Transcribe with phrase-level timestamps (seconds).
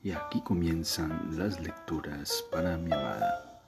[0.00, 3.60] Y aquí comienzan las lecturas para mi amada.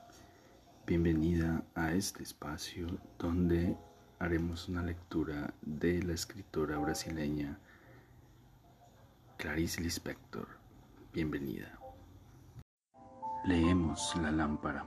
[0.87, 2.87] Bienvenida a este espacio
[3.19, 3.77] donde
[4.21, 7.59] haremos una lectura de la escritora brasileña
[9.39, 10.47] Clarice Lispector.
[11.13, 11.77] Bienvenida.
[13.45, 14.87] Leemos La lámpara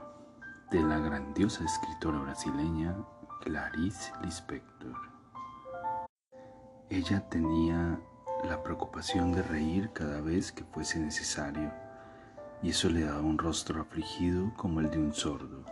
[0.70, 2.96] de la grandiosa escritora brasileña
[3.42, 4.96] Clarice Lispector.
[6.88, 8.00] Ella tenía
[8.44, 11.72] la preocupación de reír cada vez que fuese necesario,
[12.62, 15.64] y eso le daba un rostro afligido como el de un sordo.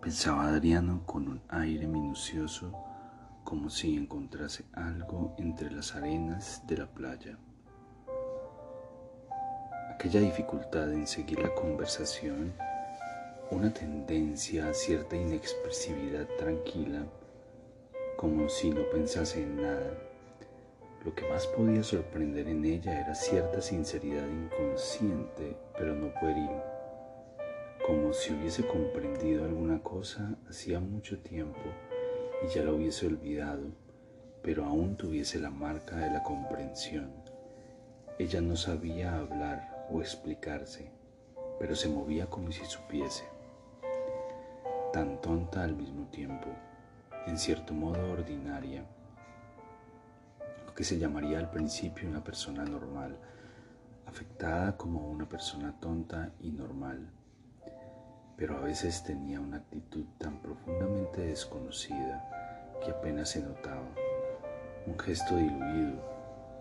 [0.00, 2.72] Pensaba Adriano con un aire minucioso,
[3.44, 7.38] como si encontrase algo entre las arenas de la playa.
[9.94, 12.54] Aquella dificultad en seguir la conversación,
[13.50, 17.04] una tendencia a cierta inexpresividad tranquila,
[18.16, 20.09] como si no pensase en nada,
[21.04, 26.50] lo que más podía sorprender en ella era cierta sinceridad inconsciente, pero no pueril,
[27.86, 31.60] como si hubiese comprendido alguna cosa hacía mucho tiempo
[32.44, 33.68] y ya la hubiese olvidado,
[34.42, 37.10] pero aún tuviese la marca de la comprensión.
[38.18, 40.90] Ella no sabía hablar o explicarse,
[41.58, 43.24] pero se movía como si supiese.
[44.92, 46.48] Tan tonta al mismo tiempo,
[47.26, 48.84] en cierto modo ordinaria
[50.80, 53.14] que se llamaría al principio una persona normal,
[54.06, 57.06] afectada como una persona tonta y normal,
[58.34, 63.90] pero a veces tenía una actitud tan profundamente desconocida que apenas se notaba,
[64.86, 66.02] un gesto diluido,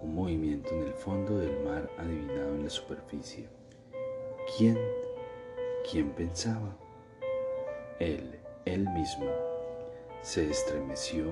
[0.02, 3.48] un movimiento en el fondo del mar adivinado en la superficie.
[4.58, 4.78] ¿Quién?
[5.90, 6.76] ¿Quién pensaba?
[8.00, 9.32] Él, él mismo,
[10.22, 11.32] se estremeció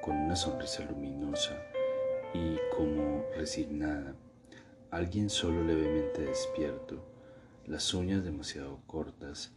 [0.00, 1.73] con una sonrisa luminosa
[2.34, 4.16] y como resignada,
[4.90, 7.04] alguien solo levemente despierto,
[7.64, 9.52] las uñas demasiado cortas,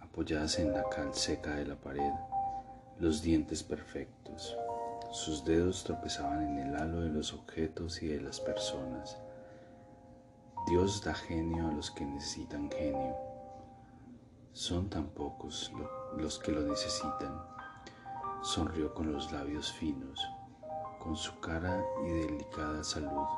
[0.00, 2.12] apoyadas en la cal seca de la pared,
[2.98, 4.56] los dientes perfectos.
[5.12, 9.18] Sus dedos tropezaban en el halo de los objetos y de las personas.
[10.66, 13.16] Dios da genio a los que necesitan genio.
[14.52, 15.72] Son tan pocos
[16.16, 17.40] los que lo necesitan.
[18.42, 20.20] Sonrió con los labios finos
[21.06, 23.28] con su cara y delicada salud,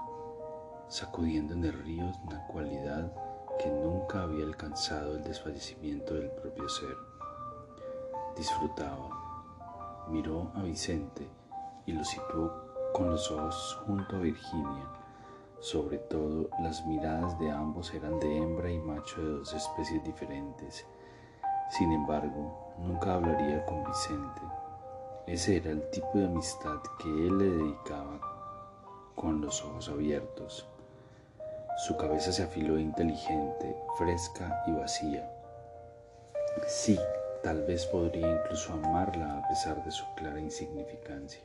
[0.88, 3.12] sacudiendo en el río una cualidad
[3.58, 6.96] que nunca había alcanzado el desfallecimiento del propio ser.
[8.34, 11.28] Disfrutaba, miró a Vicente
[11.84, 12.50] y lo situó
[12.94, 14.88] con los ojos junto a Virginia.
[15.60, 20.86] Sobre todo, las miradas de ambos eran de hembra y macho de dos especies diferentes.
[21.70, 24.37] Sin embargo, nunca hablaría con Vicente
[25.28, 28.18] ese era el tipo de amistad que él le dedicaba
[29.14, 30.66] con los ojos abiertos.
[31.86, 35.30] Su cabeza se afiló inteligente, fresca y vacía.
[36.66, 36.98] Sí,
[37.42, 41.42] tal vez podría incluso amarla a pesar de su clara insignificancia.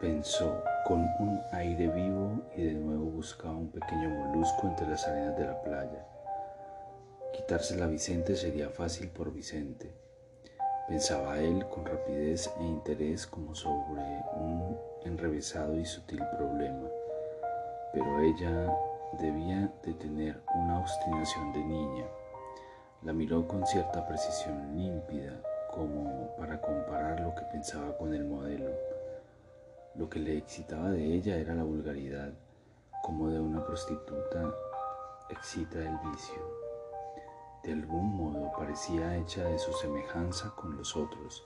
[0.00, 5.36] Pensó con un aire vivo y de nuevo buscaba un pequeño molusco entre las arenas
[5.36, 6.06] de la playa.
[7.34, 10.05] Quitársela a Vicente sería fácil por Vicente
[10.88, 14.02] Pensaba él con rapidez e interés como sobre
[14.36, 16.88] un enrevesado y sutil problema,
[17.92, 18.72] pero ella
[19.18, 22.04] debía de tener una obstinación de niña.
[23.02, 25.42] La miró con cierta precisión límpida,
[25.74, 28.70] como para comparar lo que pensaba con el modelo.
[29.96, 32.30] Lo que le excitaba de ella era la vulgaridad,
[33.02, 34.54] como de una prostituta
[35.30, 36.55] excita el vicio.
[37.66, 41.44] De algún modo parecía hecha de su semejanza con los otros.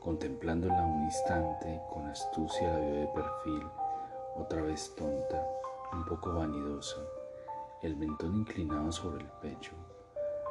[0.00, 3.66] Contemplándola un instante, con astucia la vio de perfil,
[4.36, 5.42] otra vez tonta,
[5.94, 6.98] un poco vanidosa,
[7.80, 9.72] el mentón inclinado sobre el pecho,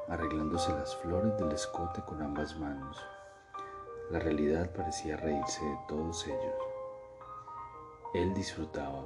[0.10, 2.98] arreglándose las flores del escote con ambas manos.
[4.10, 6.56] La realidad parecía reírse de todos ellos.
[8.16, 9.04] Él disfrutaba,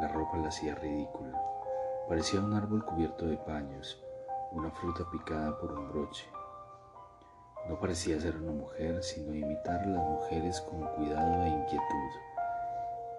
[0.00, 1.40] la ropa la hacía ridícula,
[2.08, 4.02] parecía un árbol cubierto de paños,
[4.52, 6.24] una fruta picada por un broche.
[7.68, 12.10] No parecía ser una mujer, sino imitar las mujeres con cuidado e inquietud.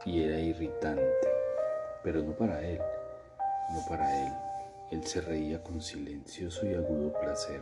[0.05, 1.27] Y era irritante,
[2.03, 2.81] pero no para él,
[3.73, 4.33] no para él.
[4.91, 7.61] Él se reía con silencioso y agudo placer.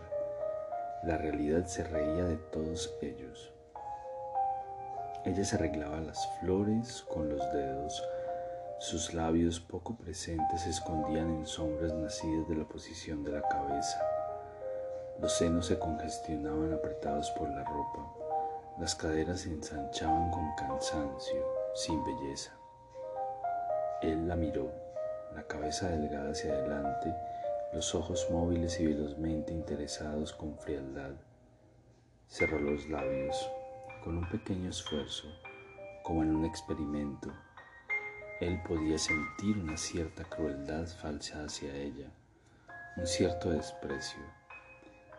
[1.04, 3.52] La realidad se reía de todos ellos.
[5.26, 8.02] Ella se arreglaba las flores con los dedos,
[8.80, 14.00] sus labios poco presentes se escondían en sombras nacidas de la posición de la cabeza.
[15.20, 18.14] Los senos se congestionaban apretados por la ropa.
[18.80, 21.44] Las caderas se ensanchaban con cansancio,
[21.74, 22.52] sin belleza.
[24.04, 24.72] Él la miró,
[25.34, 27.16] la cabeza delgada hacia adelante,
[27.74, 31.16] los ojos móviles y velozmente interesados con frialdad.
[32.28, 33.50] Cerró los labios
[34.04, 35.28] con un pequeño esfuerzo,
[36.04, 37.34] como en un experimento.
[38.40, 42.12] Él podía sentir una cierta crueldad falsa hacia ella,
[42.96, 44.20] un cierto desprecio.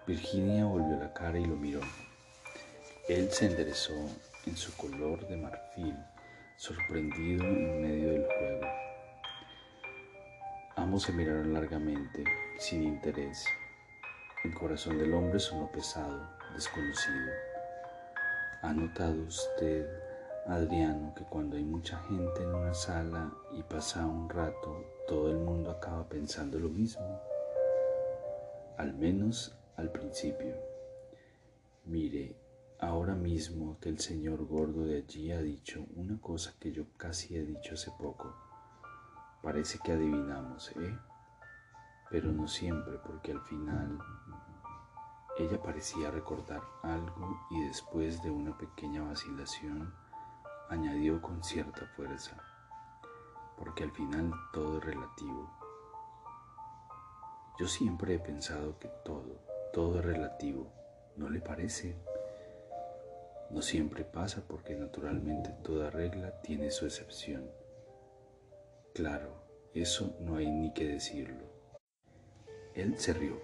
[0.07, 1.81] Virginia volvió la cara y lo miró.
[3.09, 3.95] Él se enderezó
[4.47, 5.97] en su color de marfil,
[6.57, 8.67] sorprendido en medio del juego.
[10.77, 12.23] Ambos se miraron largamente,
[12.59, 13.45] sin interés.
[14.45, 17.33] El corazón del hombre sonó pesado, desconocido.
[18.63, 20.08] ¿Ha notado usted,
[20.49, 25.39] Adriano, que cuando hay mucha gente en una sala y pasa un rato, todo el
[25.39, 27.21] mundo acaba pensando lo mismo?
[28.77, 30.57] Al menos al principio.
[31.85, 32.37] Mire,
[32.81, 37.45] Ahora mismo aquel señor gordo de allí ha dicho una cosa que yo casi he
[37.45, 38.37] dicho hace poco.
[39.43, 40.97] Parece que adivinamos, ¿eh?
[42.09, 43.99] Pero no siempre, porque al final
[45.39, 49.93] ella parecía recordar algo y después de una pequeña vacilación
[50.69, 52.37] añadió con cierta fuerza,
[53.57, 55.51] porque al final todo es relativo.
[57.59, 59.41] Yo siempre he pensado que todo,
[59.73, 60.71] todo es relativo,
[61.17, 61.97] ¿no le parece?
[63.51, 67.51] No siempre pasa porque naturalmente toda regla tiene su excepción.
[68.95, 69.43] Claro,
[69.75, 71.47] eso no hay ni que decirlo.
[72.75, 73.41] Él se rió.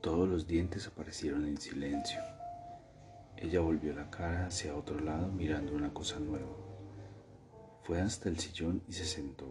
[0.00, 2.20] Todos los dientes aparecieron en silencio.
[3.40, 6.54] Ella volvió la cara hacia otro lado mirando una cosa nueva.
[7.84, 9.48] Fue hasta el sillón y se sentó.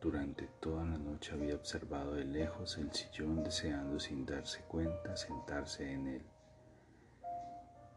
[0.00, 5.92] Durante toda la noche había observado de lejos el sillón deseando sin darse cuenta sentarse
[5.92, 6.22] en él.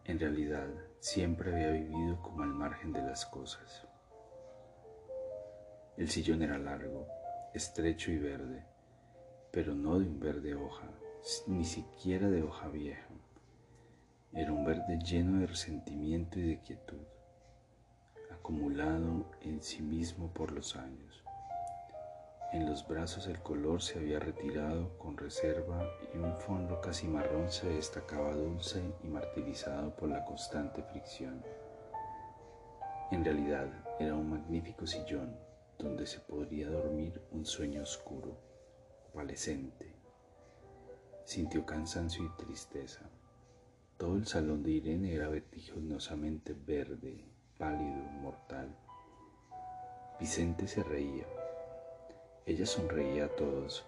[0.04, 0.68] En realidad,
[1.00, 3.88] siempre había vivido como al margen de las cosas.
[5.96, 7.08] El sillón era largo,
[7.54, 8.66] estrecho y verde,
[9.50, 10.90] pero no de un verde hoja,
[11.48, 13.08] ni siquiera de hoja vieja.
[14.36, 17.06] Era un verde lleno de resentimiento y de quietud,
[18.32, 21.24] acumulado en sí mismo por los años.
[22.52, 27.52] En los brazos el color se había retirado con reserva y un fondo casi marrón
[27.52, 31.44] se destacaba dulce y martirizado por la constante fricción.
[33.12, 33.68] En realidad
[34.00, 35.38] era un magnífico sillón
[35.78, 38.36] donde se podría dormir un sueño oscuro,
[39.12, 39.94] opalescente.
[41.24, 43.08] Sintió cansancio y tristeza.
[43.98, 47.26] Todo el salón de Irene era vertiginosamente verde,
[47.58, 48.76] pálido, mortal.
[50.20, 51.26] Vicente se reía
[52.46, 53.86] ella sonreía a todos.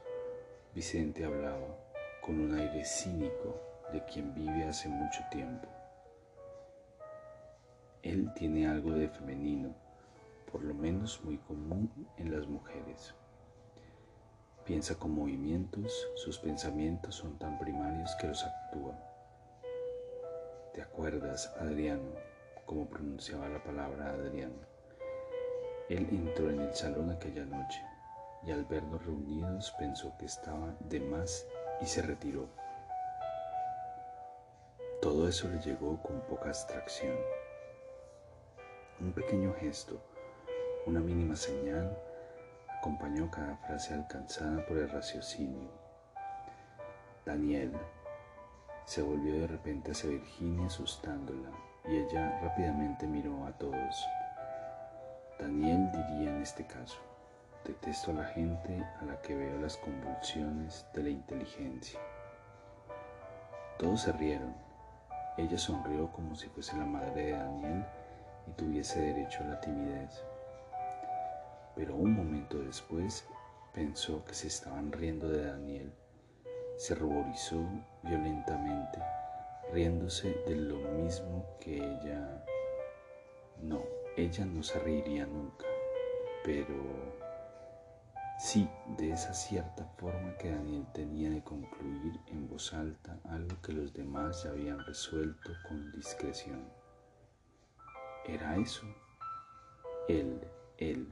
[0.74, 1.78] Vicente hablaba
[2.22, 3.60] con un aire cínico
[3.92, 5.68] de quien vive hace mucho tiempo.
[8.02, 9.76] Él tiene algo de femenino,
[10.50, 13.14] por lo menos muy común en las mujeres.
[14.64, 18.98] Piensa con movimientos, sus pensamientos son tan primarios que los actúa.
[20.76, 22.12] ¿Te acuerdas, Adriano,
[22.66, 24.60] cómo pronunciaba la palabra Adriano?
[25.88, 27.82] Él entró en el salón aquella noche
[28.46, 31.48] y al vernos reunidos pensó que estaba de más
[31.80, 32.50] y se retiró.
[35.02, 37.16] Todo eso le llegó con poca abstracción.
[39.00, 40.02] Un pequeño gesto,
[40.86, 41.98] una mínima señal,
[42.68, 45.70] acompañó cada frase alcanzada por el raciocinio.
[47.26, 47.72] Daniel
[48.86, 51.50] se volvió de repente hacia Virginia asustándola
[51.88, 54.06] y ella rápidamente miró a todos.
[55.40, 56.98] Daniel diría en este caso.
[57.66, 62.00] Detesto a la gente a la que veo las convulsiones de la inteligencia.
[63.80, 64.56] Todos se rieron.
[65.38, 67.86] Ella sonrió como si fuese la madre de Daniel
[68.48, 70.24] y tuviese derecho a la timidez.
[71.76, 73.28] Pero un momento después
[73.74, 75.92] pensó que se estaban riendo de Daniel.
[76.78, 77.60] Se ruborizó
[78.06, 79.00] violentamente,
[79.72, 82.44] riéndose de lo mismo que ella.
[83.62, 83.82] No,
[84.16, 85.66] ella no se reiría nunca,
[86.44, 86.76] pero
[88.38, 93.72] Sí, de esa cierta forma que Daniel tenía de concluir en voz alta algo que
[93.72, 96.70] los demás ya habían resuelto con discreción.
[98.26, 98.86] Era eso.
[100.10, 100.42] Él,
[100.78, 101.10] él.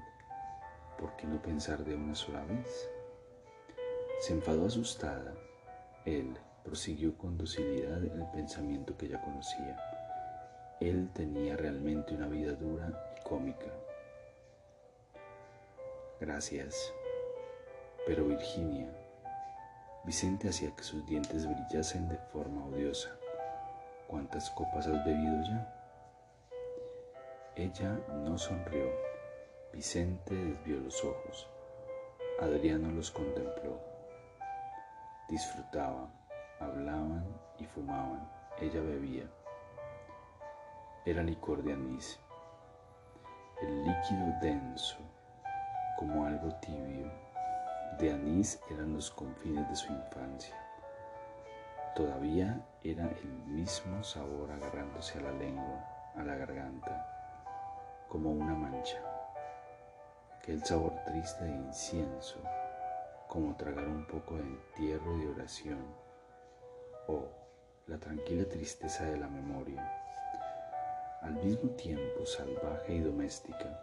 [0.99, 2.89] ¿Por qué no pensar de una sola vez?
[4.19, 5.33] Se enfadó asustada.
[6.05, 9.77] Él prosiguió con docilidad el pensamiento que ya conocía.
[10.79, 13.67] Él tenía realmente una vida dura y cómica.
[16.19, 16.93] Gracias,
[18.05, 18.89] pero Virginia,
[20.05, 23.09] Vicente hacía que sus dientes brillasen de forma odiosa.
[24.07, 25.73] ¿Cuántas copas has bebido ya?
[27.55, 28.91] Ella no sonrió.
[29.71, 31.47] Vicente desvió los ojos.
[32.39, 33.79] Adriano los contempló.
[35.29, 36.09] Disfrutaba,
[36.65, 37.25] hablaban
[37.59, 38.29] y fumaban.
[38.59, 39.29] Ella bebía.
[41.05, 42.19] Era licor de anís.
[43.61, 44.97] El líquido denso,
[45.97, 47.11] como algo tibio,
[47.99, 50.55] de anís eran los confines de su infancia.
[51.95, 57.07] Todavía era el mismo sabor agarrándose a la lengua, a la garganta,
[58.07, 58.97] como una mancha.
[60.37, 62.39] Aquel sabor triste de incienso,
[63.27, 66.02] como tragar un poco de entierro y oración,
[67.07, 67.27] o
[67.87, 69.81] la tranquila tristeza de la memoria,
[71.21, 73.79] al mismo tiempo salvaje y doméstica,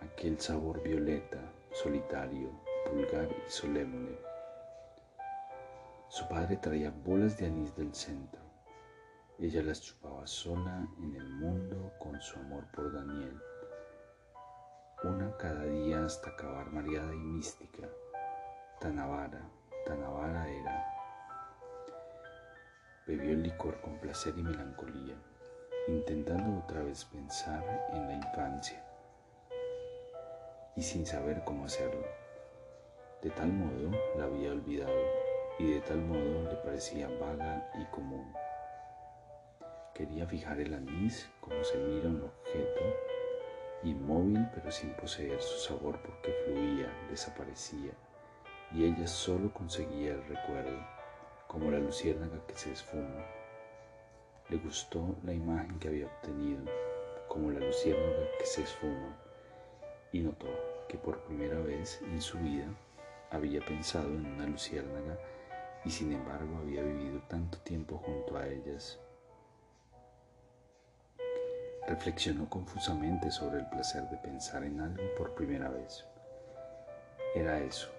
[0.00, 1.40] aquel sabor violeta,
[1.72, 2.50] solitario,
[2.90, 4.34] vulgar y solemne
[6.14, 8.40] su padre traía bolas de anís del centro.
[9.40, 13.36] Ella las chupaba sola en el mundo con su amor por Daniel.
[15.02, 17.88] Una cada día hasta acabar mareada y mística.
[18.80, 19.42] Tan avara,
[19.86, 20.93] tan avara era.
[23.06, 25.14] Bebió el licor con placer y melancolía,
[25.88, 28.82] intentando otra vez pensar en la infancia
[30.74, 32.06] y sin saber cómo hacerlo.
[33.20, 35.02] De tal modo la había olvidado
[35.58, 38.32] y de tal modo le parecía vaga y común.
[39.94, 42.84] Quería fijar el anís como se mira un objeto,
[43.82, 47.92] inmóvil pero sin poseer su sabor porque fluía, desaparecía,
[48.72, 50.93] y ella solo conseguía el recuerdo,
[51.48, 53.24] como la luciérnaga que se esfuma.
[54.48, 56.64] Le gustó la imagen que había obtenido,
[57.28, 59.16] como la luciérnaga que se esfuma,
[60.12, 60.46] y notó
[60.88, 62.66] que por primera vez en su vida
[63.30, 65.18] había pensado en una luciérnaga
[65.84, 68.98] y sin embargo había vivido tanto tiempo junto a ellas.
[71.86, 76.04] Reflexionó confusamente sobre el placer de pensar en algo por primera vez.
[77.34, 77.90] Era eso,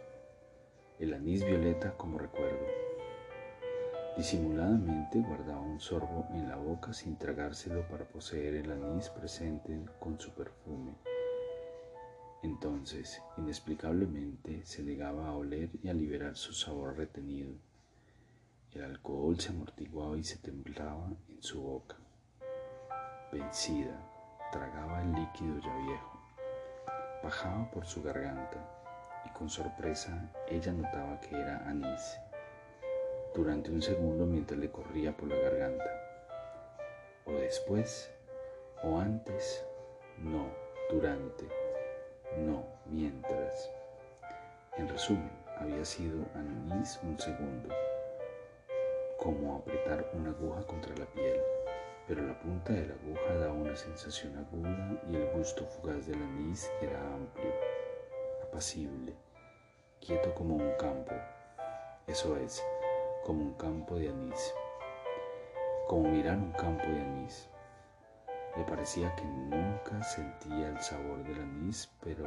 [0.99, 2.84] el anís violeta como recuerdo.
[4.17, 10.17] Disimuladamente guardaba un sorbo en la boca sin tragárselo para poseer el anís presente con
[10.17, 10.93] su perfume.
[12.41, 17.51] Entonces, inexplicablemente, se negaba a oler y a liberar su sabor retenido.
[18.71, 21.97] El alcohol se amortiguaba y se temblaba en su boca.
[23.33, 23.99] Vencida,
[24.51, 26.19] tragaba el líquido ya viejo.
[27.21, 28.65] Bajaba por su garganta
[29.25, 32.17] y con sorpresa ella notaba que era anís.
[33.35, 35.91] Durante un segundo mientras le corría por la garganta.
[37.25, 38.09] O después,
[38.81, 39.65] o antes,
[40.17, 40.47] no,
[40.89, 41.45] durante,
[42.37, 43.69] no, mientras.
[44.77, 47.67] En resumen, había sido anís un segundo
[49.17, 51.41] como apretar una aguja contra la piel,
[52.07, 56.21] pero la punta de la aguja daba una sensación aguda y el gusto fugaz del
[56.21, 57.51] anís era amplio,
[58.43, 59.13] apacible,
[59.99, 61.13] quieto como un campo,
[62.07, 62.63] eso es,
[63.25, 64.53] como un campo de anís,
[65.87, 67.49] como mirar un campo de anís.
[68.55, 72.23] Le parecía que nunca sentía el sabor del anís, pero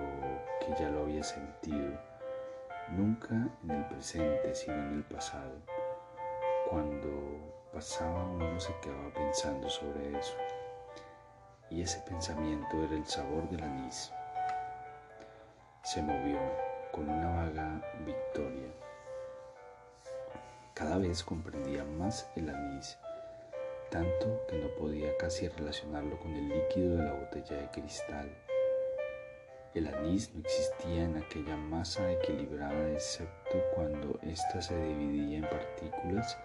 [0.60, 1.98] que ya lo había sentido,
[2.90, 5.52] nunca en el presente, sino en el pasado
[6.68, 7.08] cuando
[7.72, 10.36] pasaba uno se quedaba pensando sobre eso.
[11.70, 14.12] Y ese pensamiento era el sabor del anís.
[15.82, 16.38] Se movió
[16.92, 18.68] con una vaga victoria.
[20.78, 22.96] Cada vez comprendía más el anís,
[23.90, 28.30] tanto que no podía casi relacionarlo con el líquido de la botella de cristal.
[29.74, 36.38] El anís no existía en aquella masa equilibrada excepto cuando ésta se dividía en partículas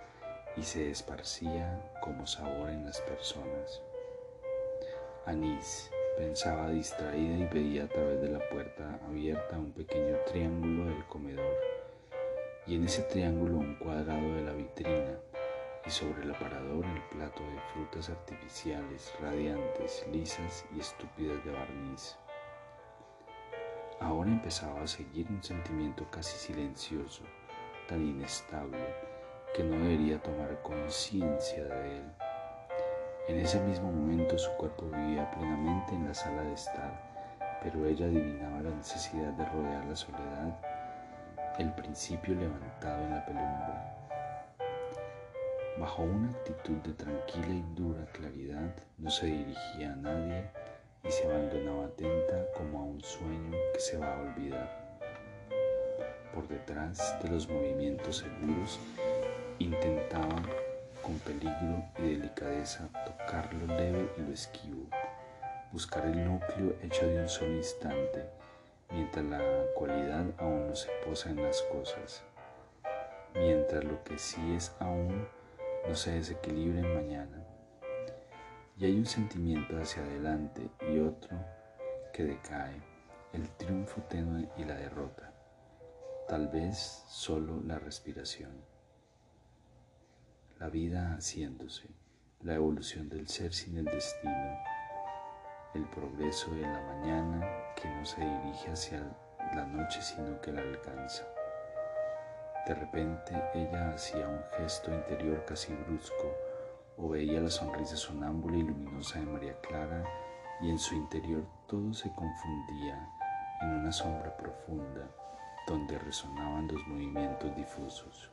[0.58, 3.84] y se esparcía como sabor en las personas.
[5.28, 11.06] Anís pensaba distraída y veía a través de la puerta abierta un pequeño triángulo del
[11.06, 11.73] comedor
[12.66, 15.18] y en ese triángulo un cuadrado de la vitrina
[15.86, 22.18] y sobre el aparador el plato de frutas artificiales, radiantes, lisas y estúpidas de barniz.
[24.00, 27.24] Ahora empezaba a seguir un sentimiento casi silencioso,
[27.88, 28.80] tan inestable,
[29.54, 32.04] que no debería tomar conciencia de él.
[33.28, 38.06] En ese mismo momento su cuerpo vivía plenamente en la sala de estar, pero ella
[38.06, 40.73] adivinaba la necesidad de rodear la soledad,
[41.60, 43.96] el principio levantado en la penumbra.
[45.78, 50.50] Bajo una actitud de tranquila y dura claridad, no se dirigía a nadie
[51.04, 54.84] y se abandonaba atenta como a un sueño que se va a olvidar.
[56.34, 58.80] Por detrás de los movimientos seguros
[59.60, 60.42] Intentaba
[61.02, 64.90] con peligro y delicadeza tocar lo leve y lo esquivo,
[65.72, 68.26] buscar el núcleo hecho de un solo instante,
[68.94, 69.42] mientras la
[69.74, 72.24] cualidad aún no se posa en las cosas,
[73.34, 75.28] mientras lo que sí es aún
[75.88, 77.44] no se desequilibre en mañana.
[78.78, 81.38] Y hay un sentimiento hacia adelante y otro
[82.14, 82.82] que decae,
[83.34, 85.34] el triunfo tenue y la derrota,
[86.28, 88.64] tal vez solo la respiración.
[90.60, 91.90] La vida haciéndose,
[92.42, 94.58] la evolución del ser sin el destino,
[95.74, 99.04] el progreso de la mañana que no se dirige hacia
[99.56, 101.24] la noche sino que la alcanza.
[102.68, 106.36] De repente ella hacía un gesto interior casi brusco
[106.98, 110.04] o veía la sonrisa sonámbula y luminosa de María Clara
[110.62, 113.10] y en su interior todo se confundía
[113.62, 115.10] en una sombra profunda
[115.68, 118.30] donde resonaban los movimientos difusos.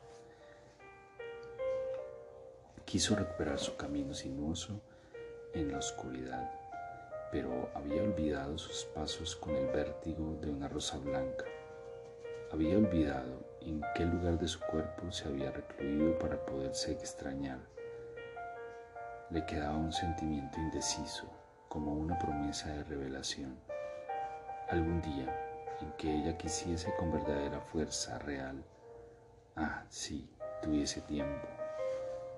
[2.84, 4.80] Quiso recuperar su camino sinuoso
[5.54, 6.59] en la oscuridad
[7.30, 11.44] pero había olvidado sus pasos con el vértigo de una rosa blanca.
[12.52, 17.60] Había olvidado en qué lugar de su cuerpo se había recluido para poderse extrañar.
[19.30, 21.30] Le quedaba un sentimiento indeciso,
[21.68, 23.56] como una promesa de revelación.
[24.68, 28.64] Algún día en que ella quisiese con verdadera fuerza real,
[29.54, 30.28] ah, sí,
[30.62, 31.46] tuviese tiempo,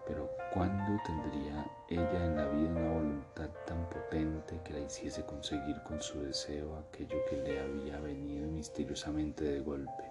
[0.07, 5.81] pero ¿cuándo tendría ella en la vida una voluntad tan potente que la hiciese conseguir
[5.85, 10.05] con su deseo aquello que le había venido misteriosamente de golpe?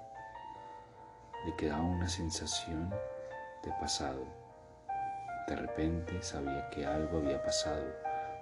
[1.45, 2.89] Le quedaba una sensación
[3.63, 4.23] de pasado.
[5.47, 7.85] De repente sabía que algo había pasado,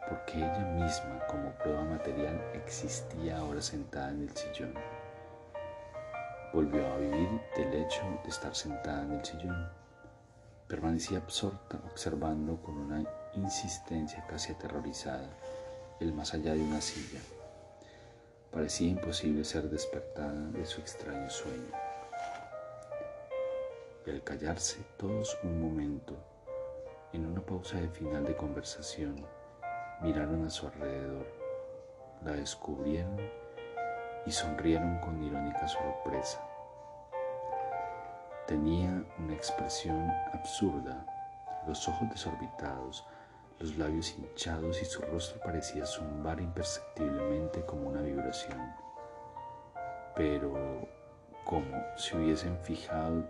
[0.07, 4.73] porque ella misma, como prueba material, existía ahora sentada en el sillón.
[6.53, 9.78] Volvió a vivir del hecho de estar sentada en el sillón
[10.69, 15.27] Permanecía absorta observando con una insistencia casi aterrorizada
[15.99, 17.19] el más allá de una silla.
[18.51, 21.71] Parecía imposible ser despertada de su extraño sueño.
[24.05, 26.15] Y al callarse todos un momento,
[27.13, 29.25] en una pausa de final de conversación,
[30.03, 31.25] miraron a su alrededor,
[32.23, 33.17] la descubrieron
[34.23, 36.48] y sonrieron con irónica sorpresa.
[38.49, 41.05] Tenía una expresión absurda,
[41.67, 43.05] los ojos desorbitados,
[43.59, 48.57] los labios hinchados y su rostro parecía zumbar imperceptiblemente como una vibración.
[50.15, 50.87] Pero
[51.45, 53.23] como si hubiesen fijado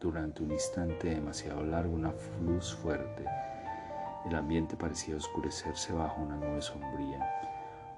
[0.00, 3.24] durante un instante demasiado largo una luz fuerte,
[4.26, 7.30] el ambiente parecía oscurecerse bajo una nube sombría.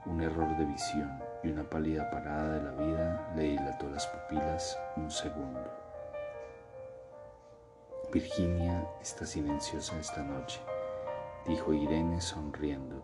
[0.05, 4.79] Un error de visión y una pálida parada de la vida le dilató las pupilas
[4.97, 5.92] un segundo.
[8.13, 10.61] Virginia está silenciosa esta noche,
[11.47, 13.03] dijo Irene sonriendo,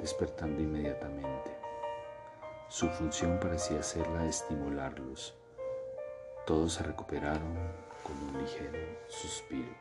[0.00, 1.56] despertando inmediatamente.
[2.68, 5.36] Su función parecía ser la de estimularlos.
[6.48, 7.56] Todos se recuperaron
[8.02, 9.72] con un ligero suspiro.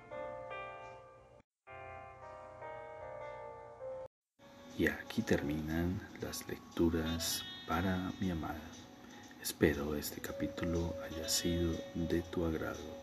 [4.78, 8.62] Y aquí terminan las lecturas para mi amada.
[9.42, 13.03] Espero este capítulo haya sido de tu agrado.